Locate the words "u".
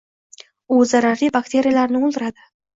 0.77-0.79